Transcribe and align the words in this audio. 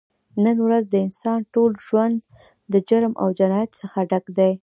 نن 0.43 0.57
ورځ 0.65 0.83
د 0.89 0.95
انسان 1.05 1.39
ټول 1.53 1.71
ژون 1.85 2.11
د 2.71 2.73
جرم 2.89 3.13
او 3.21 3.27
جنایت 3.39 3.71
څخه 3.81 3.97
ډک 4.09 4.25
دی 4.37 4.51